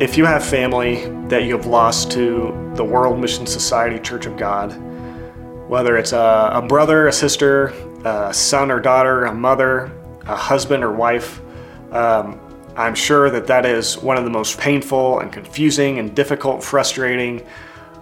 if 0.00 0.16
you 0.16 0.24
have 0.24 0.44
family 0.44 1.06
that 1.26 1.42
you 1.42 1.56
have 1.56 1.66
lost 1.66 2.12
to 2.12 2.72
the 2.76 2.84
World 2.84 3.18
Mission 3.18 3.46
Society 3.46 3.98
Church 3.98 4.26
of 4.26 4.36
God, 4.36 4.70
whether 5.68 5.96
it's 5.96 6.12
a, 6.12 6.50
a 6.54 6.62
brother, 6.62 7.08
a 7.08 7.12
sister, 7.12 7.68
a 8.04 8.32
son 8.32 8.70
or 8.70 8.78
daughter, 8.78 9.24
a 9.24 9.34
mother, 9.34 9.90
a 10.26 10.36
husband 10.36 10.84
or 10.84 10.92
wife, 10.92 11.40
um, 11.90 12.38
I'm 12.76 12.94
sure 12.94 13.28
that 13.30 13.48
that 13.48 13.66
is 13.66 13.98
one 13.98 14.16
of 14.16 14.22
the 14.22 14.30
most 14.30 14.56
painful 14.60 15.18
and 15.18 15.32
confusing 15.32 15.98
and 15.98 16.14
difficult, 16.14 16.62
frustrating 16.62 17.44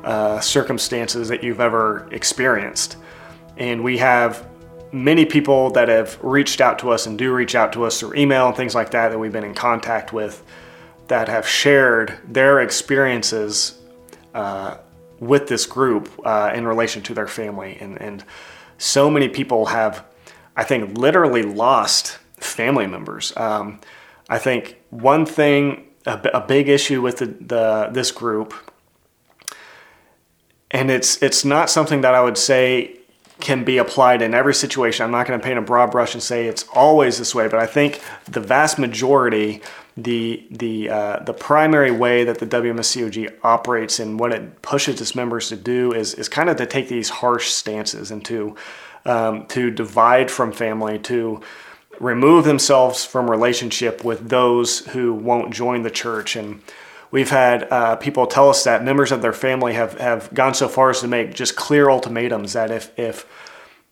uh, 0.04 0.38
circumstances 0.40 1.28
that 1.28 1.42
you've 1.42 1.60
ever 1.60 2.06
experienced. 2.12 2.98
And 3.56 3.82
we 3.82 3.96
have 3.96 4.46
many 4.92 5.24
people 5.24 5.70
that 5.70 5.88
have 5.88 6.22
reached 6.22 6.60
out 6.60 6.78
to 6.80 6.90
us 6.90 7.06
and 7.06 7.16
do 7.16 7.32
reach 7.32 7.54
out 7.54 7.72
to 7.72 7.84
us 7.84 7.98
through 7.98 8.14
email 8.16 8.48
and 8.48 8.56
things 8.56 8.74
like 8.74 8.90
that 8.90 9.08
that 9.08 9.18
we've 9.18 9.32
been 9.32 9.44
in 9.44 9.54
contact 9.54 10.12
with 10.12 10.44
that 11.08 11.28
have 11.28 11.46
shared 11.46 12.18
their 12.26 12.60
experiences 12.60 13.78
uh, 14.34 14.78
with 15.20 15.48
this 15.48 15.66
group 15.66 16.10
uh, 16.24 16.52
in 16.54 16.66
relation 16.66 17.02
to 17.02 17.14
their 17.14 17.28
family. 17.28 17.78
And, 17.80 18.00
and 18.00 18.24
so 18.78 19.10
many 19.10 19.28
people 19.28 19.66
have, 19.66 20.04
I 20.56 20.64
think, 20.64 20.98
literally 20.98 21.42
lost 21.42 22.18
family 22.38 22.86
members. 22.86 23.32
Um, 23.36 23.80
I 24.28 24.38
think 24.38 24.76
one 24.90 25.24
thing, 25.26 25.86
a, 26.04 26.20
a 26.34 26.40
big 26.40 26.68
issue 26.68 27.00
with 27.00 27.18
the, 27.18 27.26
the, 27.26 27.88
this 27.92 28.10
group, 28.12 28.52
and 30.70 30.90
it's 30.90 31.22
it's 31.22 31.44
not 31.44 31.70
something 31.70 32.00
that 32.00 32.14
I 32.14 32.20
would 32.20 32.36
say 32.36 32.98
can 33.40 33.64
be 33.64 33.78
applied 33.78 34.22
in 34.22 34.34
every 34.34 34.54
situation. 34.54 35.04
I'm 35.04 35.10
not 35.10 35.26
going 35.26 35.38
to 35.38 35.44
paint 35.44 35.58
a 35.58 35.62
broad 35.62 35.90
brush 35.90 36.14
and 36.14 36.22
say 36.22 36.46
it's 36.46 36.64
always 36.74 37.18
this 37.18 37.34
way, 37.34 37.48
but 37.48 37.60
I 37.60 37.66
think 37.66 38.02
the 38.24 38.40
vast 38.40 38.78
majority, 38.78 39.62
the 39.96 40.46
the 40.50 40.90
uh, 40.90 41.22
the 41.24 41.32
primary 41.32 41.90
way 41.90 42.24
that 42.24 42.38
the 42.38 42.46
WMSCOG 42.46 43.32
operates 43.42 43.98
and 43.98 44.20
what 44.20 44.32
it 44.32 44.60
pushes 44.62 45.00
its 45.00 45.14
members 45.14 45.48
to 45.48 45.56
do 45.56 45.92
is 45.92 46.14
is 46.14 46.28
kind 46.28 46.50
of 46.50 46.56
to 46.56 46.66
take 46.66 46.88
these 46.88 47.08
harsh 47.08 47.48
stances 47.48 48.10
and 48.10 48.24
to 48.26 48.54
um, 49.06 49.46
to 49.46 49.70
divide 49.70 50.30
from 50.30 50.52
family, 50.52 50.98
to 50.98 51.40
remove 51.98 52.44
themselves 52.44 53.04
from 53.04 53.30
relationship 53.30 54.04
with 54.04 54.28
those 54.28 54.80
who 54.88 55.14
won't 55.14 55.54
join 55.54 55.82
the 55.82 55.90
church 55.90 56.36
and 56.36 56.60
we've 57.10 57.30
had 57.30 57.66
uh, 57.72 57.96
people 57.96 58.26
tell 58.26 58.50
us 58.50 58.64
that 58.64 58.84
members 58.84 59.10
of 59.12 59.22
their 59.22 59.32
family 59.32 59.72
have, 59.72 59.98
have 59.98 60.32
gone 60.34 60.52
so 60.52 60.68
far 60.68 60.90
as 60.90 61.00
to 61.00 61.08
make 61.08 61.32
just 61.32 61.56
clear 61.56 61.88
ultimatums 61.88 62.52
that 62.52 62.70
if 62.70 62.96
if 62.98 63.26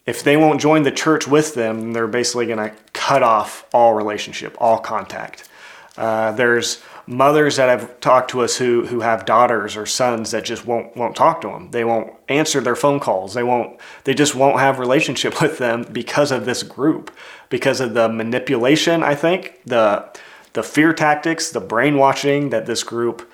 if 0.06 0.22
they 0.22 0.36
won't 0.36 0.60
join 0.60 0.82
the 0.82 0.90
church 0.90 1.26
with 1.26 1.54
them, 1.54 1.94
they're 1.94 2.06
basically 2.06 2.44
going 2.44 2.58
to 2.58 2.74
cut 2.92 3.22
off 3.22 3.66
all 3.72 3.94
relationship, 3.94 4.54
all 4.60 4.78
contact. 4.78 5.48
Uh, 5.96 6.32
there's 6.32 6.82
mothers 7.06 7.56
that 7.56 7.68
have 7.68 8.00
talked 8.00 8.30
to 8.30 8.40
us 8.40 8.56
who 8.56 8.86
who 8.86 9.00
have 9.00 9.26
daughters 9.26 9.76
or 9.76 9.86
sons 9.86 10.32
that 10.32 10.44
just 10.44 10.66
won't 10.66 10.96
won't 10.96 11.14
talk 11.14 11.40
to 11.40 11.48
them. 11.48 11.70
They 11.70 11.84
won't 11.84 12.12
answer 12.28 12.60
their 12.60 12.76
phone 12.76 12.98
calls. 13.00 13.34
They 13.34 13.42
won't. 13.42 13.78
They 14.04 14.14
just 14.14 14.34
won't 14.34 14.58
have 14.58 14.78
relationship 14.78 15.40
with 15.40 15.58
them 15.58 15.86
because 15.92 16.32
of 16.32 16.46
this 16.46 16.62
group, 16.62 17.14
because 17.48 17.80
of 17.80 17.94
the 17.94 18.08
manipulation. 18.08 19.02
I 19.02 19.14
think 19.14 19.60
the 19.64 20.10
the 20.54 20.62
fear 20.62 20.92
tactics, 20.92 21.50
the 21.50 21.60
brainwashing 21.60 22.50
that 22.50 22.66
this 22.66 22.82
group 22.82 23.30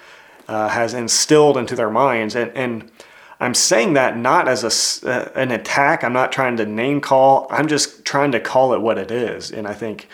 uh, 0.48 0.68
has 0.68 0.94
instilled 0.94 1.56
into 1.56 1.76
their 1.76 1.90
minds. 1.90 2.34
And, 2.34 2.50
and 2.56 2.90
I'm 3.38 3.54
saying 3.54 3.92
that 3.92 4.16
not 4.16 4.48
as 4.48 4.64
a, 5.04 5.08
uh, 5.08 5.30
an 5.34 5.52
attack. 5.52 6.02
I'm 6.02 6.12
not 6.12 6.32
trying 6.32 6.56
to 6.56 6.66
name 6.66 7.00
call. 7.00 7.46
I'm 7.50 7.68
just 7.68 8.04
trying 8.04 8.32
to 8.32 8.40
call 8.40 8.74
it 8.74 8.80
what 8.80 8.98
it 8.98 9.10
is. 9.10 9.52
And 9.52 9.68
I 9.68 9.74
think 9.74 10.08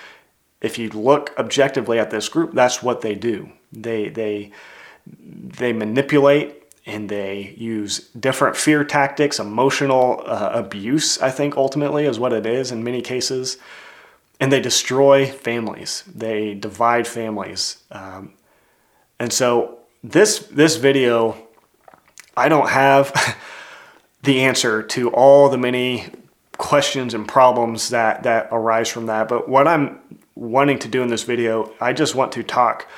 if 0.61 0.79
you 0.79 0.89
look 0.91 1.33
objectively 1.39 1.99
at 1.99 2.11
this 2.11 2.29
group, 2.29 2.53
that's 2.53 2.83
what 2.83 3.01
they 3.01 3.15
do. 3.15 3.51
They, 3.73 4.09
they, 4.09 4.53
they 5.07 5.73
manipulate 5.73 6.63
and 6.87 7.09
they 7.09 7.55
use 7.57 8.11
different 8.11 8.57
fear 8.57 8.85
tactics, 8.85 9.39
emotional 9.39 10.23
uh, 10.25 10.51
abuse, 10.53 11.21
I 11.21 11.31
think 11.31 11.57
ultimately 11.57 12.07
is 12.07 12.19
what 12.19 12.33
it 12.33 12.47
is 12.47 12.71
in 12.71 12.85
many 12.85 13.03
cases 13.03 13.59
and 14.41 14.53
they 14.53 14.61
destroy 14.61 15.27
families. 15.27 16.05
They 16.15 16.55
divide 16.55 17.07
families. 17.07 17.79
Um, 17.91 18.35
and 19.19 19.33
so 19.33 19.79
this 20.03 20.41
this 20.51 20.77
video, 20.77 21.37
I 22.37 22.49
don't 22.49 22.69
have 22.69 23.37
the 24.23 24.43
answer 24.43 24.83
to 24.83 25.11
all 25.11 25.49
the 25.49 25.59
many 25.59 26.07
questions 26.59 27.15
and 27.15 27.27
problems 27.27 27.91
that 27.91 28.25
that 28.25 28.49
arise 28.51 28.89
from 28.89 29.07
that. 29.07 29.29
But 29.29 29.49
what 29.49 29.67
I'm 29.67 30.01
wanting 30.37 30.79
to 30.81 30.89
do 30.89 31.03
in 31.03 31.09
this 31.09 31.25
video, 31.25 31.73
I 31.81 31.93
just 31.93 32.15
want 32.15 32.33
to 32.33 32.45
talk 32.45 32.89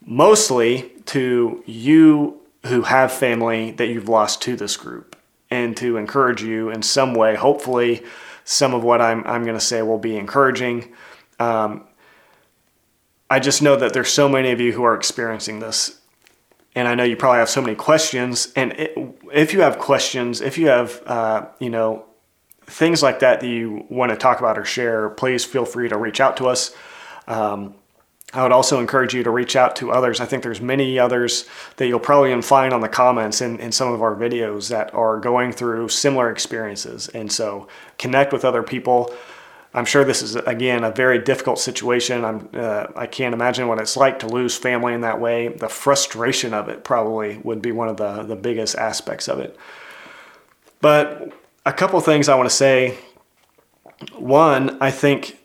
mostly 0.00 0.92
to 1.06 1.62
you 1.66 2.40
who 2.66 2.82
have 2.82 3.12
family 3.12 3.72
that 3.72 3.88
you've 3.88 4.08
lost 4.08 4.40
to 4.42 4.56
this 4.56 4.76
group 4.76 5.16
and 5.50 5.76
to 5.76 5.96
encourage 5.96 6.42
you 6.42 6.70
in 6.70 6.82
some 6.82 7.14
way, 7.14 7.34
hopefully 7.34 8.02
some 8.44 8.74
of 8.74 8.82
what 8.82 9.00
I'm, 9.00 9.24
I'm 9.26 9.44
going 9.44 9.56
to 9.56 9.64
say 9.64 9.82
will 9.82 9.98
be 9.98 10.16
encouraging. 10.16 10.94
Um, 11.38 11.84
I 13.30 13.40
just 13.40 13.60
know 13.60 13.76
that 13.76 13.92
there's 13.92 14.08
so 14.08 14.28
many 14.28 14.52
of 14.52 14.60
you 14.60 14.72
who 14.72 14.84
are 14.84 14.94
experiencing 14.94 15.58
this. 15.58 16.00
And 16.74 16.86
I 16.86 16.94
know 16.94 17.04
you 17.04 17.16
probably 17.16 17.40
have 17.40 17.50
so 17.50 17.60
many 17.60 17.74
questions. 17.74 18.52
And 18.54 18.72
it, 18.72 18.96
if 19.32 19.52
you 19.52 19.62
have 19.62 19.78
questions, 19.78 20.40
if 20.40 20.56
you 20.56 20.68
have, 20.68 21.02
uh, 21.06 21.46
you 21.58 21.70
know, 21.70 22.04
things 22.68 23.02
like 23.02 23.20
that 23.20 23.40
that 23.40 23.48
you 23.48 23.86
want 23.88 24.10
to 24.10 24.16
talk 24.16 24.38
about 24.38 24.58
or 24.58 24.64
share, 24.64 25.08
please 25.10 25.44
feel 25.44 25.64
free 25.64 25.88
to 25.88 25.96
reach 25.96 26.20
out 26.20 26.36
to 26.36 26.46
us. 26.46 26.74
Um, 27.26 27.74
I 28.34 28.42
would 28.42 28.52
also 28.52 28.78
encourage 28.78 29.14
you 29.14 29.22
to 29.22 29.30
reach 29.30 29.56
out 29.56 29.74
to 29.76 29.90
others. 29.90 30.20
I 30.20 30.26
think 30.26 30.42
there's 30.42 30.60
many 30.60 30.98
others 30.98 31.46
that 31.76 31.86
you'll 31.86 31.98
probably 31.98 32.40
find 32.42 32.74
on 32.74 32.82
the 32.82 32.88
comments 32.88 33.40
in, 33.40 33.58
in 33.58 33.72
some 33.72 33.90
of 33.90 34.02
our 34.02 34.14
videos 34.14 34.68
that 34.68 34.92
are 34.92 35.18
going 35.18 35.50
through 35.50 35.88
similar 35.88 36.30
experiences. 36.30 37.08
And 37.08 37.32
so 37.32 37.68
connect 37.96 38.34
with 38.34 38.44
other 38.44 38.62
people. 38.62 39.14
I'm 39.72 39.86
sure 39.86 40.04
this 40.04 40.20
is 40.20 40.36
again 40.36 40.84
a 40.84 40.90
very 40.90 41.18
difficult 41.18 41.58
situation. 41.58 42.24
I'm 42.24 42.48
uh, 42.52 42.86
I 42.96 43.06
can't 43.06 43.34
imagine 43.34 43.68
what 43.68 43.80
it's 43.80 43.96
like 43.96 44.18
to 44.20 44.26
lose 44.26 44.56
family 44.56 44.92
in 44.92 45.02
that 45.02 45.20
way. 45.20 45.48
The 45.48 45.68
frustration 45.68 46.52
of 46.52 46.68
it 46.68 46.84
probably 46.84 47.38
would 47.44 47.62
be 47.62 47.72
one 47.72 47.88
of 47.88 47.96
the 47.96 48.22
the 48.24 48.36
biggest 48.36 48.76
aspects 48.76 49.28
of 49.28 49.38
it. 49.38 49.56
But 50.80 51.32
a 51.68 51.72
couple 51.72 52.00
things 52.00 52.30
I 52.30 52.34
want 52.34 52.48
to 52.48 52.54
say. 52.54 52.96
One, 54.16 54.78
I 54.80 54.90
think 54.90 55.38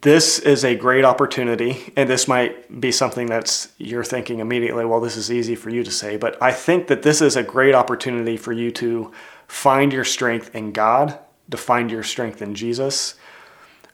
this 0.00 0.38
is 0.38 0.64
a 0.64 0.74
great 0.74 1.04
opportunity, 1.04 1.92
and 1.96 2.08
this 2.08 2.26
might 2.26 2.80
be 2.80 2.90
something 2.90 3.26
that's 3.26 3.70
you're 3.76 4.04
thinking 4.04 4.38
immediately, 4.38 4.86
well, 4.86 5.00
this 5.00 5.18
is 5.18 5.30
easy 5.30 5.54
for 5.54 5.68
you 5.68 5.84
to 5.84 5.90
say, 5.90 6.16
but 6.16 6.42
I 6.42 6.50
think 6.52 6.86
that 6.86 7.02
this 7.02 7.20
is 7.20 7.36
a 7.36 7.42
great 7.42 7.74
opportunity 7.74 8.38
for 8.38 8.52
you 8.52 8.70
to 8.72 9.12
find 9.46 9.92
your 9.92 10.04
strength 10.04 10.54
in 10.54 10.72
God, 10.72 11.18
to 11.50 11.58
find 11.58 11.90
your 11.90 12.02
strength 12.02 12.40
in 12.40 12.54
Jesus. 12.54 13.16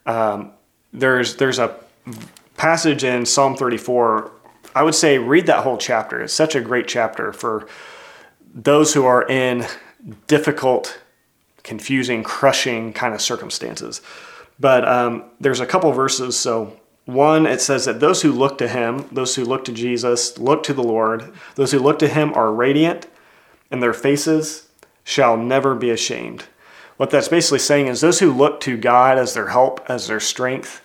Um, 0.06 0.52
there's 0.92 1.34
there's 1.36 1.58
a 1.58 1.74
passage 2.56 3.02
in 3.02 3.26
Psalm 3.26 3.56
34. 3.56 4.30
I 4.76 4.84
would 4.84 4.94
say 4.94 5.18
read 5.18 5.46
that 5.46 5.64
whole 5.64 5.78
chapter. 5.78 6.22
It's 6.22 6.32
such 6.32 6.54
a 6.54 6.60
great 6.60 6.86
chapter 6.86 7.32
for 7.32 7.66
those 8.54 8.94
who 8.94 9.04
are 9.04 9.28
in 9.28 9.66
difficult, 10.28 10.99
confusing, 11.70 12.24
crushing 12.24 12.92
kind 12.92 13.14
of 13.14 13.20
circumstances. 13.22 14.02
But 14.58 14.84
um, 14.88 15.22
there's 15.38 15.60
a 15.60 15.66
couple 15.66 15.92
verses. 15.92 16.36
So, 16.36 16.76
one, 17.04 17.46
it 17.46 17.60
says 17.60 17.84
that 17.84 18.00
those 18.00 18.22
who 18.22 18.32
look 18.32 18.58
to 18.58 18.66
him, 18.66 19.06
those 19.12 19.36
who 19.36 19.44
look 19.44 19.64
to 19.66 19.72
Jesus, 19.72 20.36
look 20.36 20.64
to 20.64 20.74
the 20.74 20.82
Lord, 20.82 21.32
those 21.54 21.70
who 21.70 21.78
look 21.78 22.00
to 22.00 22.08
him 22.08 22.34
are 22.34 22.52
radiant, 22.52 23.06
and 23.70 23.80
their 23.80 23.92
faces 23.92 24.66
shall 25.04 25.36
never 25.36 25.76
be 25.76 25.90
ashamed. 25.90 26.46
What 26.96 27.10
that's 27.10 27.28
basically 27.28 27.60
saying 27.60 27.86
is 27.86 28.00
those 28.00 28.18
who 28.18 28.32
look 28.32 28.58
to 28.62 28.76
God 28.76 29.16
as 29.16 29.34
their 29.34 29.50
help, 29.50 29.88
as 29.88 30.08
their 30.08 30.18
strength, 30.18 30.82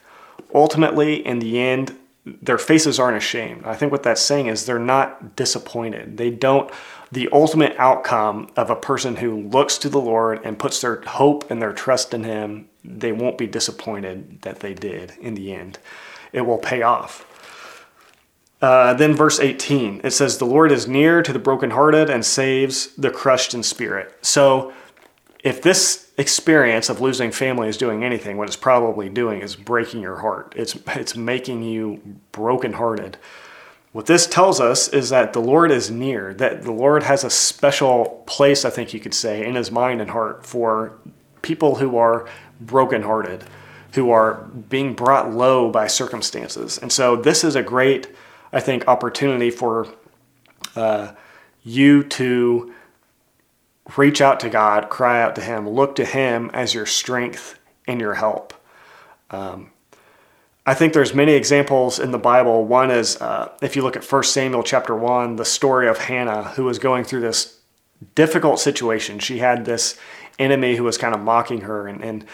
ultimately, 0.53 1.25
in 1.25 1.39
the 1.39 1.59
end, 1.59 1.97
their 2.25 2.57
faces 2.57 2.99
aren't 2.99 3.17
ashamed. 3.17 3.63
I 3.65 3.75
think 3.75 3.91
what 3.91 4.03
that's 4.03 4.21
saying 4.21 4.47
is 4.47 4.65
they're 4.65 4.79
not 4.79 5.35
disappointed. 5.35 6.17
They 6.17 6.31
don't, 6.31 6.71
the 7.11 7.29
ultimate 7.31 7.75
outcome 7.77 8.49
of 8.55 8.69
a 8.69 8.75
person 8.75 9.17
who 9.17 9.41
looks 9.41 9.77
to 9.79 9.89
the 9.89 10.01
Lord 10.01 10.41
and 10.43 10.57
puts 10.57 10.81
their 10.81 11.01
hope 11.01 11.49
and 11.51 11.61
their 11.61 11.73
trust 11.73 12.13
in 12.13 12.23
Him 12.23 12.67
they 12.87 13.11
won't 13.11 13.37
be 13.37 13.47
disappointed 13.47 14.41
that 14.43 14.59
they 14.59 14.73
did 14.73 15.13
in 15.19 15.35
the 15.35 15.53
end. 15.53 15.79
It 16.31 16.41
will 16.41 16.57
pay 16.57 16.81
off. 16.81 17.25
Uh, 18.61 18.93
then, 18.93 19.13
verse 19.13 19.39
18, 19.39 20.01
it 20.03 20.11
says, 20.11 20.37
The 20.37 20.45
Lord 20.45 20.71
is 20.71 20.87
near 20.87 21.21
to 21.21 21.33
the 21.33 21.39
brokenhearted 21.39 22.09
and 22.09 22.25
saves 22.25 22.95
the 22.95 23.11
crushed 23.11 23.53
in 23.53 23.63
spirit. 23.63 24.15
So, 24.21 24.73
if 25.45 25.61
this 25.61 26.11
experience 26.17 26.89
of 26.89 26.99
losing 26.99 27.31
family 27.31 27.69
is 27.69 27.77
doing 27.77 28.03
anything, 28.03 28.35
what 28.35 28.47
it's 28.47 28.57
probably 28.57 29.07
doing 29.07 29.41
is 29.41 29.55
breaking 29.55 30.01
your 30.01 30.17
heart. 30.17 30.53
It's, 30.57 30.75
it's 30.87 31.15
making 31.15 31.63
you 31.63 32.01
brokenhearted. 32.33 33.17
What 33.93 34.07
this 34.07 34.27
tells 34.27 34.59
us 34.59 34.89
is 34.89 35.09
that 35.11 35.31
the 35.31 35.39
Lord 35.39 35.71
is 35.71 35.89
near, 35.89 36.33
that 36.33 36.63
the 36.63 36.73
Lord 36.73 37.03
has 37.03 37.23
a 37.23 37.29
special 37.29 38.23
place, 38.25 38.65
I 38.65 38.69
think 38.69 38.93
you 38.93 38.99
could 38.99 39.13
say, 39.13 39.45
in 39.45 39.55
his 39.55 39.71
mind 39.71 40.01
and 40.01 40.09
heart 40.09 40.45
for 40.45 40.97
people 41.41 41.75
who 41.75 41.95
are 41.95 42.27
brokenhearted, 42.59 43.45
who 43.93 44.09
are 44.09 44.33
being 44.67 44.95
brought 44.95 45.31
low 45.31 45.69
by 45.69 45.87
circumstances. 45.87 46.77
And 46.77 46.91
so 46.91 47.15
this 47.15 47.45
is 47.45 47.55
a 47.55 47.63
great 47.63 48.07
I 48.55 48.61
think, 48.61 48.87
opportunity 48.87 49.51
for 49.51 49.85
uh, 50.77 51.11
you 51.63 52.03
to 52.03 52.73
reach 53.97 54.21
out 54.21 54.39
to 54.41 54.49
God, 54.49 54.89
cry 54.89 55.21
out 55.21 55.35
to 55.35 55.41
Him, 55.41 55.69
look 55.69 55.95
to 55.95 56.05
Him 56.05 56.49
as 56.53 56.73
your 56.73 56.85
strength 56.85 57.59
and 57.87 58.01
your 58.01 58.15
help. 58.15 58.53
Um, 59.31 59.71
I 60.65 60.73
think 60.73 60.93
there's 60.93 61.13
many 61.13 61.33
examples 61.33 61.99
in 61.99 62.11
the 62.11 62.17
Bible. 62.17 62.65
One 62.65 62.89
is 62.89 63.21
uh, 63.21 63.51
if 63.61 63.75
you 63.75 63.83
look 63.83 63.95
at 63.95 64.03
1 64.03 64.23
Samuel 64.23 64.63
chapter 64.63 64.95
1, 64.95 65.35
the 65.35 65.45
story 65.45 65.87
of 65.87 65.99
Hannah, 65.99 66.43
who 66.55 66.63
was 66.63 66.79
going 66.79 67.03
through 67.03 67.21
this 67.21 67.59
difficult 68.15 68.59
situation. 68.59 69.19
She 69.19 69.37
had 69.37 69.65
this 69.65 69.97
enemy 70.39 70.75
who 70.75 70.83
was 70.83 70.97
kind 70.97 71.13
of 71.13 71.21
mocking 71.21 71.61
her. 71.61 71.87
And, 71.87 72.03
and 72.03 72.25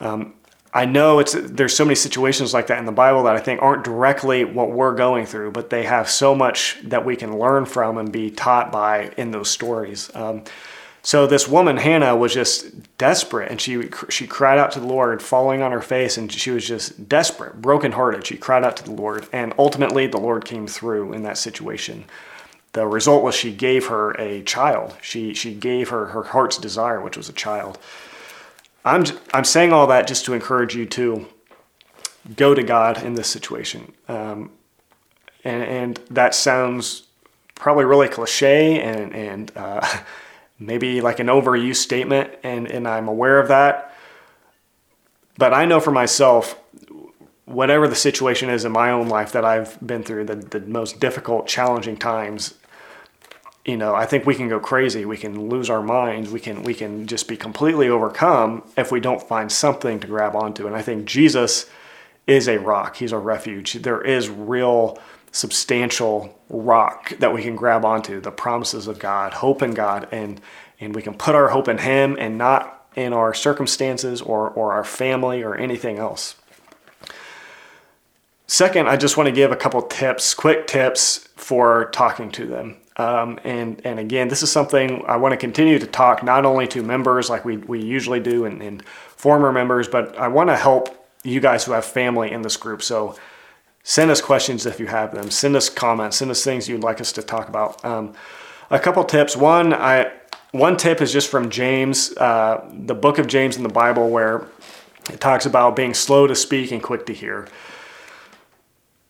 um, 0.00 0.34
I 0.72 0.84
know 0.84 1.18
it's 1.18 1.32
there's 1.34 1.74
so 1.74 1.84
many 1.84 1.94
situations 1.94 2.52
like 2.52 2.66
that 2.66 2.78
in 2.78 2.84
the 2.84 2.92
Bible 2.92 3.22
that 3.24 3.34
I 3.34 3.40
think 3.40 3.62
aren't 3.62 3.84
directly 3.84 4.44
what 4.44 4.70
we're 4.70 4.94
going 4.94 5.24
through, 5.24 5.52
but 5.52 5.70
they 5.70 5.84
have 5.84 6.10
so 6.10 6.34
much 6.34 6.78
that 6.84 7.04
we 7.04 7.16
can 7.16 7.38
learn 7.38 7.64
from 7.64 7.96
and 7.96 8.12
be 8.12 8.30
taught 8.30 8.70
by 8.70 9.12
in 9.16 9.30
those 9.30 9.50
stories. 9.50 10.10
Um, 10.14 10.44
so 11.02 11.26
this 11.26 11.48
woman 11.48 11.76
Hannah 11.76 12.16
was 12.16 12.34
just 12.34 12.96
desperate, 12.98 13.50
and 13.50 13.60
she 13.60 13.88
she 14.08 14.26
cried 14.26 14.58
out 14.58 14.72
to 14.72 14.80
the 14.80 14.86
Lord, 14.86 15.22
falling 15.22 15.62
on 15.62 15.72
her 15.72 15.80
face, 15.80 16.16
and 16.16 16.30
she 16.30 16.50
was 16.50 16.66
just 16.66 17.08
desperate, 17.08 17.60
brokenhearted. 17.62 18.26
She 18.26 18.36
cried 18.36 18.64
out 18.64 18.76
to 18.78 18.84
the 18.84 18.92
Lord, 18.92 19.28
and 19.32 19.54
ultimately 19.58 20.06
the 20.06 20.18
Lord 20.18 20.44
came 20.44 20.66
through 20.66 21.12
in 21.12 21.22
that 21.22 21.38
situation. 21.38 22.04
The 22.72 22.86
result 22.86 23.24
was 23.24 23.34
she 23.34 23.52
gave 23.52 23.86
her 23.86 24.10
a 24.20 24.42
child. 24.42 24.96
She 25.00 25.34
she 25.34 25.54
gave 25.54 25.88
her 25.88 26.06
her 26.06 26.24
heart's 26.24 26.58
desire, 26.58 27.00
which 27.00 27.16
was 27.16 27.28
a 27.28 27.32
child. 27.32 27.78
I'm 28.84 29.04
I'm 29.32 29.44
saying 29.44 29.72
all 29.72 29.86
that 29.86 30.06
just 30.06 30.24
to 30.26 30.34
encourage 30.34 30.74
you 30.74 30.86
to 30.86 31.26
go 32.36 32.54
to 32.54 32.62
God 32.62 33.02
in 33.02 33.14
this 33.14 33.28
situation. 33.28 33.92
Um, 34.08 34.50
and 35.44 35.62
and 35.62 36.00
that 36.10 36.34
sounds 36.34 37.04
probably 37.54 37.84
really 37.84 38.08
cliche 38.08 38.80
and 38.80 39.14
and 39.14 39.52
uh, 39.56 39.86
maybe 40.58 41.00
like 41.00 41.20
an 41.20 41.28
overused 41.28 41.76
statement, 41.76 42.30
and, 42.42 42.70
and 42.70 42.86
I'm 42.86 43.08
aware 43.08 43.38
of 43.38 43.48
that. 43.48 43.94
But 45.36 45.54
I 45.54 45.64
know 45.64 45.80
for 45.80 45.92
myself, 45.92 46.60
whatever 47.44 47.88
the 47.88 47.94
situation 47.94 48.50
is 48.50 48.64
in 48.64 48.72
my 48.72 48.90
own 48.90 49.08
life 49.08 49.32
that 49.32 49.44
I've 49.44 49.78
been 49.84 50.02
through, 50.02 50.24
the, 50.24 50.36
the 50.36 50.60
most 50.60 51.00
difficult, 51.00 51.46
challenging 51.46 51.96
times, 51.96 52.54
you 53.64 53.76
know, 53.76 53.94
I 53.94 54.06
think 54.06 54.26
we 54.26 54.34
can 54.34 54.48
go 54.48 54.58
crazy. 54.58 55.04
We 55.04 55.18
can 55.18 55.48
lose 55.48 55.68
our 55.68 55.82
minds. 55.82 56.30
We 56.30 56.40
can 56.40 56.62
we 56.62 56.72
can 56.72 57.06
just 57.06 57.28
be 57.28 57.36
completely 57.36 57.88
overcome 57.88 58.62
if 58.78 58.90
we 58.90 58.98
don't 58.98 59.22
find 59.22 59.52
something 59.52 60.00
to 60.00 60.06
grab 60.06 60.34
onto. 60.34 60.66
And 60.66 60.74
I 60.74 60.80
think 60.80 61.04
Jesus 61.04 61.68
is 62.26 62.48
a 62.48 62.58
rock. 62.58 62.96
He's 62.96 63.12
a 63.12 63.18
refuge. 63.18 63.74
There 63.74 64.00
is 64.00 64.30
real 64.30 64.98
substantial 65.32 66.38
rock 66.48 67.10
that 67.18 67.32
we 67.32 67.42
can 67.42 67.56
grab 67.56 67.84
onto, 67.84 68.20
the 68.20 68.30
promises 68.30 68.86
of 68.86 68.98
God, 68.98 69.34
hope 69.34 69.62
in 69.62 69.72
God, 69.72 70.08
and 70.12 70.40
and 70.80 70.94
we 70.94 71.02
can 71.02 71.14
put 71.14 71.34
our 71.34 71.48
hope 71.48 71.68
in 71.68 71.78
Him 71.78 72.16
and 72.18 72.38
not 72.38 72.86
in 72.94 73.12
our 73.12 73.34
circumstances 73.34 74.20
or, 74.20 74.50
or 74.50 74.72
our 74.72 74.84
family 74.84 75.42
or 75.42 75.54
anything 75.56 75.98
else. 75.98 76.36
Second, 78.46 78.88
I 78.88 78.96
just 78.96 79.16
want 79.16 79.28
to 79.28 79.32
give 79.32 79.52
a 79.52 79.56
couple 79.56 79.82
tips, 79.82 80.34
quick 80.34 80.66
tips 80.66 81.28
for 81.36 81.90
talking 81.92 82.30
to 82.32 82.46
them. 82.46 82.76
Um, 82.96 83.38
and, 83.44 83.80
and 83.84 84.00
again, 84.00 84.28
this 84.28 84.42
is 84.42 84.50
something 84.50 85.04
I 85.06 85.16
want 85.16 85.32
to 85.32 85.36
continue 85.36 85.78
to 85.78 85.86
talk 85.86 86.24
not 86.24 86.44
only 86.44 86.66
to 86.68 86.82
members 86.82 87.30
like 87.30 87.44
we, 87.44 87.58
we 87.58 87.80
usually 87.80 88.20
do 88.20 88.44
and, 88.44 88.60
and 88.60 88.84
former 88.84 89.52
members, 89.52 89.86
but 89.86 90.16
I 90.18 90.28
want 90.28 90.50
to 90.50 90.56
help 90.56 91.06
you 91.22 91.40
guys 91.40 91.64
who 91.64 91.72
have 91.72 91.84
family 91.84 92.32
in 92.32 92.42
this 92.42 92.56
group. 92.56 92.82
So 92.82 93.16
Send 93.88 94.10
us 94.10 94.20
questions 94.20 94.66
if 94.66 94.78
you 94.78 94.86
have 94.86 95.14
them. 95.14 95.30
Send 95.30 95.56
us 95.56 95.70
comments. 95.70 96.18
Send 96.18 96.30
us 96.30 96.44
things 96.44 96.68
you'd 96.68 96.82
like 96.82 97.00
us 97.00 97.10
to 97.12 97.22
talk 97.22 97.48
about. 97.48 97.82
Um, 97.82 98.12
a 98.68 98.78
couple 98.78 99.02
tips. 99.02 99.34
One, 99.34 99.72
I 99.72 100.12
one 100.50 100.76
tip 100.76 101.00
is 101.00 101.10
just 101.10 101.30
from 101.30 101.48
James, 101.48 102.14
uh, 102.18 102.70
the 102.70 102.94
book 102.94 103.16
of 103.16 103.26
James 103.26 103.56
in 103.56 103.62
the 103.62 103.70
Bible, 103.70 104.10
where 104.10 104.46
it 105.10 105.22
talks 105.22 105.46
about 105.46 105.74
being 105.74 105.94
slow 105.94 106.26
to 106.26 106.34
speak 106.34 106.70
and 106.70 106.82
quick 106.82 107.06
to 107.06 107.14
hear. 107.14 107.48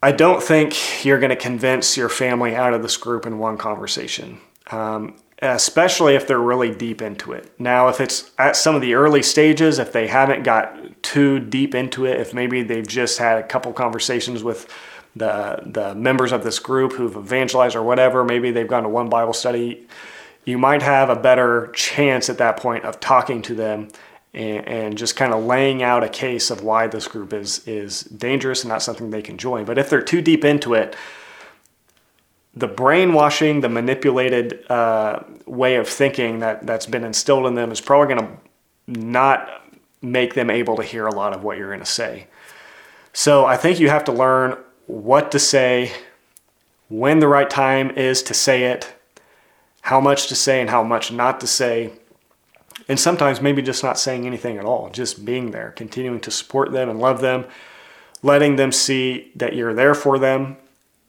I 0.00 0.12
don't 0.12 0.40
think 0.40 1.04
you're 1.04 1.18
going 1.18 1.30
to 1.30 1.36
convince 1.36 1.96
your 1.96 2.08
family 2.08 2.54
out 2.54 2.72
of 2.72 2.80
this 2.80 2.96
group 2.96 3.26
in 3.26 3.40
one 3.40 3.58
conversation. 3.58 4.38
Um, 4.70 5.16
especially 5.42 6.14
if 6.14 6.28
they're 6.28 6.38
really 6.38 6.72
deep 6.72 7.02
into 7.02 7.32
it. 7.32 7.52
Now, 7.58 7.88
if 7.88 8.00
it's 8.00 8.30
at 8.38 8.54
some 8.54 8.76
of 8.76 8.80
the 8.80 8.94
early 8.94 9.24
stages, 9.24 9.80
if 9.80 9.92
they 9.92 10.06
haven't 10.06 10.44
got 10.44 10.78
too 11.08 11.40
deep 11.40 11.74
into 11.74 12.04
it, 12.04 12.20
if 12.20 12.34
maybe 12.34 12.62
they've 12.62 12.86
just 12.86 13.18
had 13.18 13.38
a 13.38 13.42
couple 13.42 13.72
conversations 13.72 14.42
with 14.42 14.70
the 15.16 15.62
the 15.64 15.94
members 15.94 16.32
of 16.32 16.44
this 16.44 16.58
group 16.58 16.92
who've 16.92 17.16
evangelized 17.16 17.74
or 17.74 17.82
whatever, 17.82 18.24
maybe 18.24 18.50
they've 18.50 18.68
gone 18.68 18.82
to 18.82 18.90
one 18.90 19.08
Bible 19.08 19.32
study, 19.32 19.86
you 20.44 20.58
might 20.58 20.82
have 20.82 21.08
a 21.08 21.16
better 21.16 21.68
chance 21.74 22.28
at 22.28 22.36
that 22.38 22.58
point 22.58 22.84
of 22.84 23.00
talking 23.00 23.40
to 23.40 23.54
them 23.54 23.88
and, 24.34 24.68
and 24.68 24.98
just 24.98 25.16
kind 25.16 25.32
of 25.32 25.42
laying 25.44 25.82
out 25.82 26.04
a 26.04 26.10
case 26.10 26.50
of 26.50 26.62
why 26.62 26.86
this 26.86 27.08
group 27.08 27.32
is 27.32 27.66
is 27.66 28.02
dangerous 28.02 28.62
and 28.62 28.68
not 28.68 28.82
something 28.82 29.10
they 29.10 29.22
can 29.22 29.38
join. 29.38 29.64
But 29.64 29.78
if 29.78 29.88
they're 29.88 30.02
too 30.02 30.20
deep 30.20 30.44
into 30.44 30.74
it, 30.74 30.94
the 32.54 32.68
brainwashing, 32.68 33.62
the 33.62 33.70
manipulated 33.70 34.70
uh, 34.70 35.20
way 35.46 35.76
of 35.76 35.88
thinking 35.88 36.40
that 36.40 36.66
that's 36.66 36.86
been 36.86 37.04
instilled 37.04 37.46
in 37.46 37.54
them 37.54 37.72
is 37.72 37.80
probably 37.80 38.14
going 38.14 38.26
to 38.26 39.00
not 39.00 39.67
make 40.00 40.34
them 40.34 40.50
able 40.50 40.76
to 40.76 40.82
hear 40.82 41.06
a 41.06 41.14
lot 41.14 41.32
of 41.32 41.42
what 41.42 41.58
you're 41.58 41.68
going 41.68 41.80
to 41.80 41.86
say. 41.86 42.26
So 43.12 43.46
I 43.46 43.56
think 43.56 43.80
you 43.80 43.88
have 43.88 44.04
to 44.04 44.12
learn 44.12 44.56
what 44.86 45.30
to 45.32 45.38
say, 45.38 45.92
when 46.88 47.18
the 47.18 47.28
right 47.28 47.50
time 47.50 47.90
is 47.90 48.22
to 48.22 48.34
say 48.34 48.64
it, 48.64 48.94
how 49.82 50.00
much 50.00 50.26
to 50.28 50.34
say 50.34 50.60
and 50.60 50.70
how 50.70 50.82
much 50.82 51.12
not 51.12 51.40
to 51.40 51.46
say. 51.46 51.92
And 52.88 52.98
sometimes 52.98 53.40
maybe 53.40 53.60
just 53.60 53.82
not 53.82 53.98
saying 53.98 54.26
anything 54.26 54.56
at 54.56 54.64
all, 54.64 54.88
just 54.90 55.24
being 55.24 55.50
there, 55.50 55.72
continuing 55.72 56.20
to 56.20 56.30
support 56.30 56.72
them 56.72 56.88
and 56.88 56.98
love 56.98 57.20
them, 57.20 57.44
letting 58.22 58.56
them 58.56 58.72
see 58.72 59.30
that 59.36 59.54
you're 59.54 59.74
there 59.74 59.94
for 59.94 60.18
them 60.18 60.56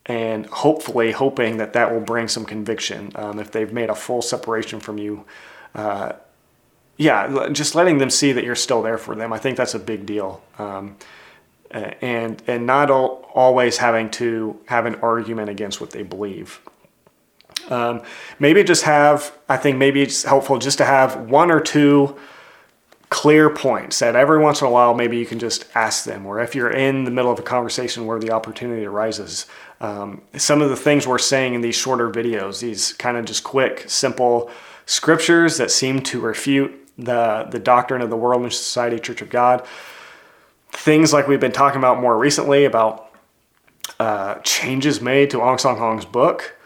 and 0.06 0.46
hopefully 0.46 1.12
hoping 1.12 1.58
that 1.58 1.72
that 1.72 1.92
will 1.92 2.00
bring 2.00 2.28
some 2.28 2.44
conviction 2.44 3.12
um, 3.14 3.38
if 3.38 3.50
they've 3.50 3.72
made 3.72 3.88
a 3.88 3.94
full 3.94 4.20
separation 4.20 4.80
from 4.80 4.98
you. 4.98 5.24
Uh, 5.74 6.12
yeah, 7.00 7.48
just 7.48 7.74
letting 7.74 7.96
them 7.96 8.10
see 8.10 8.32
that 8.32 8.44
you're 8.44 8.54
still 8.54 8.82
there 8.82 8.98
for 8.98 9.14
them. 9.14 9.32
I 9.32 9.38
think 9.38 9.56
that's 9.56 9.74
a 9.74 9.78
big 9.78 10.04
deal. 10.04 10.42
Um, 10.58 10.98
and 11.70 12.42
and 12.46 12.66
not 12.66 12.90
all, 12.90 13.26
always 13.32 13.78
having 13.78 14.10
to 14.10 14.60
have 14.66 14.84
an 14.84 14.96
argument 14.96 15.48
against 15.48 15.80
what 15.80 15.92
they 15.92 16.02
believe. 16.02 16.60
Um, 17.70 18.02
maybe 18.38 18.62
just 18.64 18.82
have. 18.82 19.34
I 19.48 19.56
think 19.56 19.78
maybe 19.78 20.02
it's 20.02 20.24
helpful 20.24 20.58
just 20.58 20.76
to 20.76 20.84
have 20.84 21.16
one 21.30 21.50
or 21.50 21.58
two 21.58 22.16
clear 23.08 23.48
points 23.48 24.00
that 24.00 24.14
every 24.14 24.38
once 24.38 24.60
in 24.60 24.66
a 24.66 24.70
while 24.70 24.94
maybe 24.94 25.16
you 25.16 25.26
can 25.26 25.40
just 25.40 25.64
ask 25.74 26.04
them 26.04 26.24
or 26.26 26.38
if 26.38 26.54
you're 26.54 26.70
in 26.70 27.02
the 27.02 27.10
middle 27.10 27.32
of 27.32 27.40
a 27.40 27.42
conversation 27.42 28.06
where 28.06 28.20
the 28.20 28.30
opportunity 28.30 28.86
arises 28.86 29.46
um, 29.80 30.22
some 30.36 30.62
of 30.62 30.70
the 30.70 30.76
things 30.76 31.08
we're 31.08 31.18
saying 31.18 31.54
in 31.54 31.60
these 31.60 31.74
shorter 31.74 32.08
videos 32.08 32.60
these 32.60 32.92
kind 32.92 33.16
of 33.16 33.24
just 33.24 33.42
quick 33.42 33.84
simple 33.88 34.48
scriptures 34.86 35.56
that 35.56 35.72
seem 35.72 36.00
to 36.00 36.20
refute 36.20 36.79
the, 37.04 37.48
the 37.50 37.58
doctrine 37.58 38.02
of 38.02 38.10
the 38.10 38.16
worldly 38.16 38.50
society 38.50 38.98
church 38.98 39.22
of 39.22 39.30
god 39.30 39.66
things 40.70 41.12
like 41.12 41.26
we've 41.26 41.40
been 41.40 41.52
talking 41.52 41.78
about 41.78 42.00
more 42.00 42.16
recently 42.16 42.64
about 42.64 43.06
uh, 43.98 44.36
changes 44.36 45.00
made 45.00 45.30
to 45.30 45.40
Ahn 45.40 45.58
Sahng-hong's 45.58 46.04
book 46.04 46.56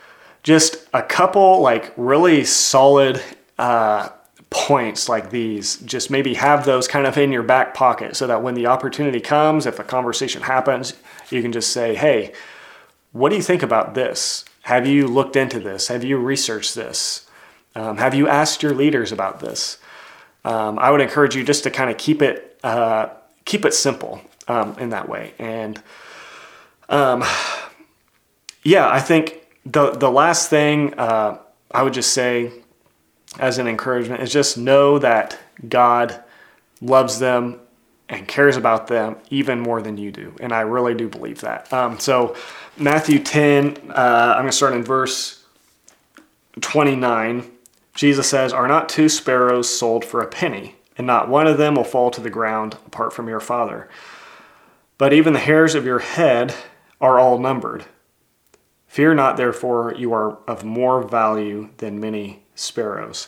just 0.43 0.89
a 0.93 1.03
couple 1.03 1.61
like 1.61 1.93
really 1.97 2.45
solid 2.45 3.21
uh, 3.59 4.11
points 4.55 5.09
like 5.09 5.31
these, 5.31 5.79
just 5.79 6.11
maybe 6.11 6.35
have 6.35 6.65
those 6.65 6.87
kind 6.87 7.09
of 7.09 7.19
in 7.19 7.33
your 7.33 7.43
back 7.43 7.75
pocket 7.75 8.15
so 8.15 8.29
that 8.29 8.41
when 8.41 8.55
the 8.55 8.67
opportunity 8.67 9.21
comes, 9.21 9.67
if 9.67 9.81
a 9.81 9.85
conversation 9.85 10.43
happens, 10.43 10.95
you 11.29 11.43
can 11.43 11.51
just 11.51 11.73
say, 11.73 11.97
hey, 11.97 12.33
what 13.11 13.31
do 13.31 13.37
you 13.37 13.43
think 13.43 13.65
about 13.65 13.95
this? 13.95 14.45
Have 14.63 14.87
you 14.87 15.09
looked 15.09 15.35
into 15.35 15.59
this? 15.59 15.89
Have 15.89 16.05
you 16.05 16.19
researched 16.19 16.77
this? 16.77 17.29
Um, 17.75 17.97
have 17.97 18.15
you 18.15 18.29
asked 18.29 18.63
your 18.63 18.75
leaders 18.75 19.11
about 19.11 19.41
this? 19.41 19.79
Um, 20.45 20.79
I 20.79 20.91
would 20.91 21.01
encourage 21.01 21.35
you 21.35 21.43
just 21.43 21.65
to 21.65 21.71
kind 21.71 21.91
of 21.91 21.97
keep 21.97 22.23
it 22.23 22.59
uh, 22.63 23.09
keep 23.45 23.65
it 23.65 23.75
simple 23.75 24.21
um, 24.49 24.77
in 24.79 24.91
that 24.91 25.09
way. 25.09 25.35
And 25.39 25.83
um, 26.89 27.25
yeah, 28.63 28.89
I 28.89 29.01
think 29.01 29.47
the 29.65 29.91
the 29.93 30.11
last 30.11 30.51
thing 30.51 30.95
uh, 30.95 31.39
I 31.71 31.83
would 31.83 31.95
just 31.95 32.13
say 32.13 32.53
as 33.39 33.59
an 33.59 33.67
encouragement 33.67 34.23
is 34.23 34.33
just 34.33 34.57
know 34.57 34.99
that 34.99 35.39
God 35.69 36.23
loves 36.81 37.19
them 37.19 37.61
and 38.09 38.29
cares 38.29 38.57
about 38.57 38.87
them 38.87 39.17
even 39.31 39.61
more 39.61 39.81
than 39.83 39.97
you 39.97 40.13
do. 40.13 40.35
And 40.41 40.53
I 40.53 40.61
really 40.61 40.95
do 40.95 41.09
believe 41.09 41.41
that. 41.41 41.73
Um, 41.73 41.99
so, 41.99 42.37
Matthew 42.77 43.19
10, 43.19 43.91
uh, 43.91 44.35
I'm 44.37 44.43
going 44.43 44.47
to 44.47 44.53
start 44.53 44.75
in 44.75 44.85
verse 44.85 45.43
29. 46.61 47.51
Jesus 47.95 48.29
says, 48.29 48.53
Are 48.53 48.69
not 48.69 48.89
two 48.89 49.09
sparrows 49.09 49.69
sold 49.69 50.05
for 50.05 50.21
a 50.21 50.27
penny, 50.27 50.77
and 50.99 51.07
not 51.07 51.29
one 51.29 51.47
of 51.47 51.59
them 51.59 51.77
will 51.77 51.85
fall 51.85 52.11
to 52.11 52.21
the 52.21 52.31
ground 52.31 52.77
apart 52.87 53.13
from 53.13 53.29
your 53.29 53.41
Father? 53.41 53.89
But 54.99 55.13
even 55.13 55.33
the 55.33 55.39
hairs 55.39 55.75
of 55.75 55.85
your 55.85 56.01
head 56.01 56.55
are 57.01 57.19
all 57.19 57.39
numbered. 57.39 57.85
Fear 58.87 59.15
not, 59.15 59.37
therefore, 59.37 59.95
you 59.97 60.13
are 60.13 60.39
of 60.47 60.65
more 60.65 61.03
value 61.03 61.71
than 61.79 61.99
many 61.99 62.45
sparrows. 62.55 63.27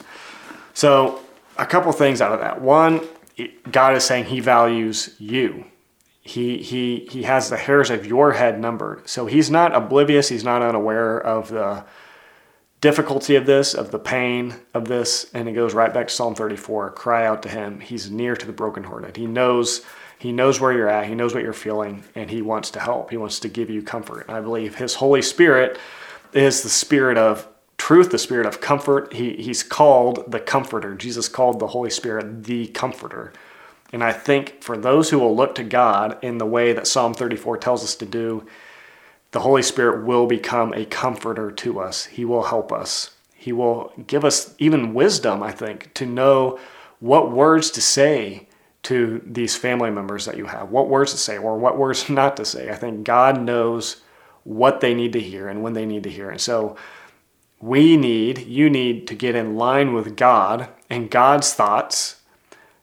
So, 0.74 1.20
a 1.56 1.66
couple 1.66 1.90
things 1.92 2.20
out 2.20 2.32
of 2.32 2.40
that. 2.40 2.60
One, 2.60 3.00
God 3.70 3.96
is 3.96 4.04
saying 4.04 4.26
He 4.26 4.40
values 4.40 5.14
you. 5.18 5.64
He, 6.26 6.58
he, 6.58 7.06
he 7.10 7.22
has 7.22 7.50
the 7.50 7.56
hairs 7.56 7.88
of 7.88 8.04
your 8.04 8.32
head 8.32 8.58
numbered. 8.58 9.08
So 9.08 9.26
he's 9.26 9.48
not 9.48 9.72
oblivious, 9.72 10.28
he's 10.28 10.42
not 10.42 10.60
unaware 10.60 11.20
of 11.20 11.50
the 11.50 11.84
difficulty 12.86 13.34
of 13.34 13.46
this, 13.46 13.74
of 13.74 13.90
the 13.90 13.98
pain 13.98 14.54
of 14.72 14.86
this. 14.86 15.28
And 15.34 15.48
it 15.48 15.54
goes 15.54 15.74
right 15.74 15.92
back 15.92 16.06
to 16.06 16.14
Psalm 16.14 16.36
34 16.36 16.92
cry 16.92 17.26
out 17.26 17.42
to 17.42 17.48
him. 17.48 17.80
He's 17.80 18.12
near 18.12 18.36
to 18.36 18.46
the 18.46 18.52
brokenhearted. 18.52 19.16
He 19.16 19.26
knows. 19.26 19.84
He 20.20 20.30
knows 20.30 20.60
where 20.60 20.72
you're 20.72 20.88
at. 20.88 21.08
He 21.08 21.16
knows 21.16 21.34
what 21.34 21.42
you're 21.42 21.52
feeling, 21.52 22.04
and 22.14 22.30
he 22.30 22.42
wants 22.42 22.70
to 22.70 22.80
help. 22.80 23.10
He 23.10 23.16
wants 23.16 23.40
to 23.40 23.48
give 23.48 23.70
you 23.70 23.82
comfort. 23.82 24.28
And 24.28 24.36
I 24.36 24.40
believe 24.40 24.76
his 24.76 24.94
Holy 24.94 25.20
Spirit 25.20 25.78
is 26.32 26.62
the 26.62 26.68
spirit 26.68 27.18
of 27.18 27.48
truth, 27.76 28.12
the 28.12 28.18
spirit 28.18 28.46
of 28.46 28.60
comfort. 28.60 29.12
He, 29.12 29.34
he's 29.34 29.64
called 29.64 30.30
the 30.30 30.38
comforter. 30.38 30.94
Jesus 30.94 31.28
called 31.28 31.58
the 31.58 31.66
Holy 31.66 31.90
Spirit 31.90 32.44
the 32.44 32.68
comforter. 32.68 33.32
And 33.92 34.04
I 34.04 34.12
think 34.12 34.62
for 34.62 34.76
those 34.76 35.10
who 35.10 35.18
will 35.18 35.34
look 35.34 35.56
to 35.56 35.64
God 35.64 36.18
in 36.22 36.38
the 36.38 36.46
way 36.46 36.72
that 36.72 36.86
Psalm 36.86 37.14
34 37.14 37.58
tells 37.58 37.82
us 37.82 37.96
to 37.96 38.06
do, 38.06 38.46
the 39.36 39.42
Holy 39.42 39.62
Spirit 39.62 40.06
will 40.06 40.26
become 40.26 40.72
a 40.72 40.86
comforter 40.86 41.50
to 41.50 41.78
us. 41.78 42.06
He 42.06 42.24
will 42.24 42.44
help 42.44 42.72
us. 42.72 43.10
He 43.34 43.52
will 43.52 43.92
give 44.06 44.24
us 44.24 44.54
even 44.58 44.94
wisdom, 44.94 45.42
I 45.42 45.52
think, 45.52 45.92
to 45.92 46.06
know 46.06 46.58
what 47.00 47.30
words 47.30 47.70
to 47.72 47.82
say 47.82 48.48
to 48.84 49.20
these 49.26 49.54
family 49.54 49.90
members 49.90 50.24
that 50.24 50.38
you 50.38 50.46
have, 50.46 50.70
what 50.70 50.88
words 50.88 51.12
to 51.12 51.18
say 51.18 51.36
or 51.36 51.58
what 51.58 51.76
words 51.76 52.08
not 52.08 52.38
to 52.38 52.46
say. 52.46 52.70
I 52.70 52.76
think 52.76 53.04
God 53.04 53.38
knows 53.38 54.00
what 54.44 54.80
they 54.80 54.94
need 54.94 55.12
to 55.12 55.20
hear 55.20 55.48
and 55.48 55.62
when 55.62 55.74
they 55.74 55.84
need 55.84 56.04
to 56.04 56.10
hear. 56.10 56.30
And 56.30 56.40
so 56.40 56.74
we 57.60 57.98
need, 57.98 58.38
you 58.38 58.70
need 58.70 59.06
to 59.08 59.14
get 59.14 59.34
in 59.34 59.58
line 59.58 59.92
with 59.92 60.16
God 60.16 60.70
and 60.88 61.10
God's 61.10 61.52
thoughts 61.52 62.22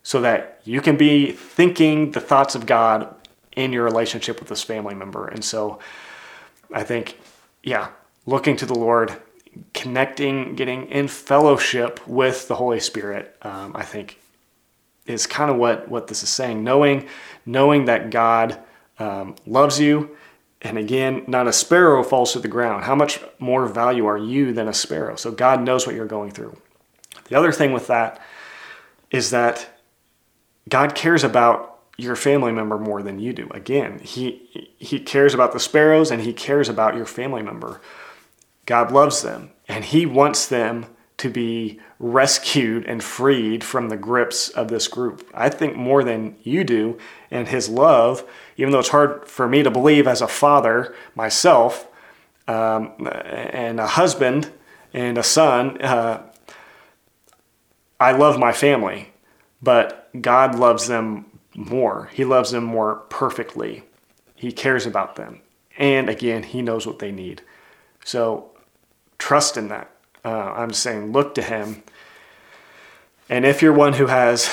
so 0.03 0.21
that 0.21 0.61
you 0.65 0.81
can 0.81 0.97
be 0.97 1.31
thinking 1.31 2.11
the 2.11 2.21
thoughts 2.21 2.53
of 2.53 2.67
God 2.67 3.15
in 3.53 3.73
your 3.73 3.83
relationship 3.83 4.39
with 4.39 4.49
this 4.49 4.61
family 4.61 4.93
member. 4.93 5.27
And 5.27 5.43
so 5.43 5.79
I 6.73 6.83
think, 6.83 7.19
yeah, 7.63 7.89
looking 8.25 8.55
to 8.57 8.65
the 8.65 8.75
Lord, 8.75 9.15
connecting, 9.73 10.55
getting 10.55 10.89
in 10.89 11.07
fellowship 11.07 12.05
with 12.07 12.47
the 12.47 12.55
Holy 12.55 12.79
Spirit, 12.79 13.35
um, 13.43 13.75
I 13.75 13.83
think 13.83 14.19
is 15.05 15.27
kind 15.27 15.51
of 15.51 15.57
what, 15.57 15.87
what 15.89 16.07
this 16.07 16.23
is 16.23 16.29
saying. 16.29 16.63
Knowing, 16.63 17.07
knowing 17.45 17.85
that 17.85 18.09
God 18.09 18.59
um, 18.99 19.35
loves 19.45 19.79
you. 19.79 20.15
And 20.61 20.77
again, 20.77 21.25
not 21.27 21.47
a 21.47 21.53
sparrow 21.53 22.03
falls 22.03 22.31
to 22.33 22.39
the 22.39 22.47
ground. 22.47 22.85
How 22.85 22.95
much 22.95 23.19
more 23.37 23.65
value 23.67 24.05
are 24.05 24.17
you 24.17 24.53
than 24.53 24.69
a 24.69 24.73
sparrow? 24.73 25.17
So 25.17 25.31
God 25.31 25.61
knows 25.61 25.85
what 25.85 25.95
you're 25.95 26.05
going 26.05 26.31
through. 26.31 26.55
The 27.25 27.35
other 27.35 27.51
thing 27.51 27.73
with 27.73 27.87
that 27.87 28.21
is 29.11 29.31
that 29.31 29.69
God 30.69 30.95
cares 30.95 31.23
about 31.23 31.72
your 31.97 32.15
family 32.15 32.51
member 32.51 32.77
more 32.77 33.03
than 33.03 33.19
you 33.19 33.33
do. 33.33 33.47
Again, 33.51 33.99
he 33.99 34.71
he 34.77 34.99
cares 34.99 35.33
about 35.33 35.53
the 35.53 35.59
sparrows 35.59 36.11
and 36.11 36.21
he 36.21 36.33
cares 36.33 36.69
about 36.69 36.95
your 36.95 37.05
family 37.05 37.43
member. 37.43 37.81
God 38.65 38.91
loves 38.91 39.21
them 39.21 39.51
and 39.67 39.85
he 39.85 40.05
wants 40.05 40.47
them 40.47 40.87
to 41.17 41.29
be 41.29 41.79
rescued 41.99 42.85
and 42.85 43.03
freed 43.03 43.63
from 43.63 43.89
the 43.89 43.97
grips 43.97 44.49
of 44.49 44.67
this 44.67 44.87
group. 44.87 45.29
I 45.33 45.49
think 45.49 45.75
more 45.75 46.03
than 46.03 46.35
you 46.43 46.63
do 46.63 46.97
and 47.29 47.47
his 47.47 47.69
love, 47.69 48.27
even 48.57 48.71
though 48.71 48.79
it's 48.79 48.89
hard 48.89 49.27
for 49.27 49.47
me 49.47 49.63
to 49.63 49.71
believe 49.71 50.07
as 50.07 50.21
a 50.21 50.27
father 50.27 50.95
myself 51.15 51.87
um, 52.47 52.93
and 53.07 53.79
a 53.79 53.87
husband 53.87 54.51
and 54.93 55.17
a 55.17 55.23
son, 55.23 55.79
uh, 55.81 56.23
I 57.99 58.11
love 58.11 58.39
my 58.39 58.51
family 58.51 59.13
but 59.63 60.09
God 60.21 60.59
loves 60.59 60.87
them 60.87 61.25
more. 61.55 62.09
He 62.13 62.25
loves 62.25 62.51
them 62.51 62.63
more 62.63 62.95
perfectly. 63.09 63.83
He 64.35 64.51
cares 64.51 64.85
about 64.85 65.15
them. 65.15 65.41
And 65.77 66.09
again, 66.09 66.43
He 66.43 66.61
knows 66.61 66.85
what 66.85 66.99
they 66.99 67.11
need. 67.11 67.41
So 68.03 68.51
trust 69.17 69.57
in 69.57 69.69
that. 69.69 69.89
Uh, 70.25 70.53
I'm 70.55 70.73
saying 70.73 71.11
look 71.11 71.35
to 71.35 71.41
Him. 71.41 71.83
And 73.29 73.45
if 73.45 73.61
you're 73.61 73.73
one 73.73 73.93
who 73.93 74.07
has 74.07 74.49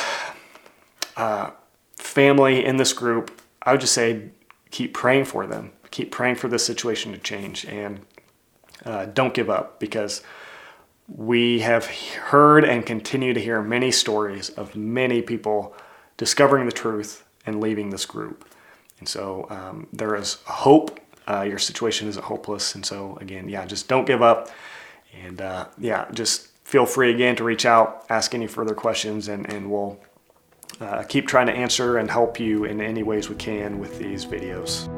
uh, 1.16 1.50
family 1.97 2.64
in 2.64 2.76
this 2.76 2.92
group, 2.92 3.40
I 3.62 3.73
would 3.73 3.80
just 3.80 3.95
say 3.95 4.30
keep 4.71 4.95
praying 4.95 5.26
for 5.26 5.47
them. 5.47 5.73
Keep 5.90 6.12
praying 6.12 6.37
for 6.37 6.49
this 6.49 6.64
situation 6.64 7.12
to 7.12 7.19
change 7.19 7.64
and 7.66 8.00
uh, 8.85 9.07
don't 9.07 9.35
give 9.35 9.50
up 9.50 9.80
because 9.80 10.23
we 11.09 11.61
have 11.61 11.87
heard 11.87 12.64
and 12.64 12.87
continue 12.87 13.35
to 13.35 13.40
hear 13.40 13.61
many 13.61 13.90
stories 13.90 14.50
of 14.50 14.76
many 14.76 15.21
people 15.21 15.75
discovering 16.21 16.67
the 16.67 16.73
truth 16.73 17.25
and 17.47 17.62
leaving 17.62 17.89
this 17.89 18.05
group. 18.05 18.45
And 18.99 19.09
so 19.09 19.47
um, 19.49 19.87
there 19.91 20.15
is 20.15 20.35
hope. 20.45 21.00
Uh, 21.27 21.47
your 21.49 21.59
situation 21.59 22.09
isn't 22.09 22.23
hopeless. 22.23 22.75
And 22.75 22.85
so, 22.85 23.17
again, 23.23 23.49
yeah, 23.49 23.65
just 23.65 23.89
don't 23.89 24.05
give 24.05 24.21
up. 24.21 24.50
And 25.25 25.41
uh, 25.41 25.69
yeah, 25.79 26.11
just 26.12 26.49
feel 26.62 26.85
free 26.85 27.11
again 27.11 27.37
to 27.37 27.45
reach 27.45 27.65
out, 27.65 28.05
ask 28.11 28.35
any 28.35 28.47
further 28.47 28.75
questions, 28.75 29.29
and, 29.29 29.50
and 29.50 29.71
we'll 29.71 29.99
uh, 30.79 31.05
keep 31.05 31.27
trying 31.27 31.47
to 31.47 31.55
answer 31.55 31.97
and 31.97 32.11
help 32.11 32.39
you 32.39 32.67
in 32.67 32.83
any 32.83 33.03
ways 33.03 33.31
we 33.31 33.37
can 33.37 33.79
with 33.79 33.99
these 33.99 34.27
videos. 34.27 34.89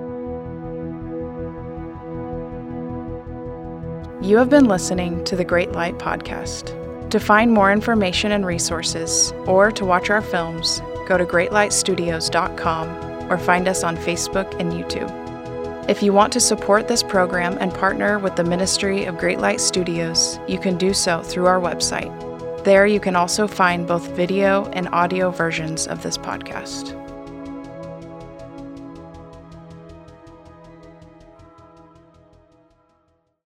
You 4.26 4.38
have 4.38 4.50
been 4.50 4.67
listening 4.67 5.23
to 5.26 5.37
the 5.37 5.45
Great 5.45 5.71
Light 5.71 5.99
Podcast. 5.99 6.79
To 7.11 7.21
find 7.21 7.52
more 7.52 7.71
information 7.71 8.33
and 8.33 8.45
resources, 8.45 9.33
or 9.47 9.71
to 9.71 9.85
watch 9.85 10.11
our 10.11 10.23
films, 10.23 10.83
go 11.06 11.18
to 11.18 11.25
greatlightstudios.com 11.25 13.30
or 13.30 13.38
find 13.38 13.68
us 13.68 13.82
on 13.82 13.97
Facebook 13.97 14.59
and 14.61 14.73
YouTube. 14.73 15.18
If 15.88 16.02
you 16.02 16.12
want 16.12 16.32
to 16.35 16.40
support 16.40 16.87
this 16.87 17.02
program 17.02 17.59
and 17.59 17.75
partner 17.75 18.18
with 18.18 18.37
the 18.37 18.44
Ministry 18.44 19.04
of 19.04 19.18
Great 19.18 19.40
Light 19.40 19.61
Studios, 19.61 20.38
you 20.47 20.59
can 20.59 20.78
do 20.78 20.94
so 20.94 21.23
through 21.23 21.47
our 21.47 21.61
website. 21.61 22.12
There, 22.64 22.87
you 22.87 23.00
can 23.00 23.16
also 23.16 23.49
find 23.49 23.88
both 23.88 24.09
video 24.12 24.66
and 24.66 24.88
audio 24.90 25.32
versions 25.32 25.88
of 25.88 26.04
this 26.04 26.16
podcast. 26.16 27.01